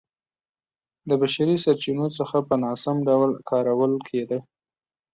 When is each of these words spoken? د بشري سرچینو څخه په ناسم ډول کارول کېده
د 1.07 1.09
بشري 1.21 1.55
سرچینو 1.63 2.07
څخه 2.17 2.37
په 2.47 2.55
ناسم 2.63 2.95
ډول 3.07 3.31
کارول 3.49 3.93
کېده 4.07 4.39